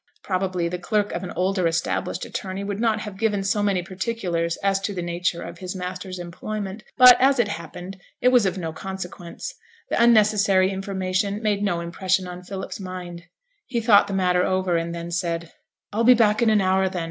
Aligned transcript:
Probably 0.23 0.67
the 0.67 0.79
clerk 0.79 1.11
of 1.11 1.21
an 1.23 1.29
older 1.35 1.67
established 1.67 2.25
attorney 2.25 2.63
would 2.63 2.79
not 2.79 3.01
have 3.01 3.19
given 3.19 3.43
so 3.43 3.61
many 3.61 3.83
particulars 3.83 4.57
as 4.63 4.79
to 4.79 4.95
the 4.95 5.01
nature 5.03 5.43
of 5.43 5.59
his 5.59 5.75
master's 5.75 6.17
employment; 6.17 6.83
but, 6.97 7.21
as 7.21 7.37
it 7.37 7.47
happened 7.47 7.97
it 8.19 8.29
was 8.29 8.47
of 8.47 8.57
no 8.57 8.73
consequence, 8.73 9.53
the 9.91 10.01
unnecessary 10.01 10.71
information 10.71 11.39
made 11.43 11.61
no 11.61 11.81
impression 11.81 12.27
on 12.27 12.41
Philip's 12.41 12.79
mind; 12.79 13.25
he 13.67 13.79
thought 13.79 14.07
the 14.07 14.13
matter 14.15 14.43
over 14.43 14.75
and 14.75 14.95
then 14.95 15.11
said 15.11 15.51
'I'll 15.93 16.03
be 16.03 16.15
back 16.15 16.41
in 16.41 16.49
an 16.49 16.61
hour, 16.61 16.89
then. 16.89 16.99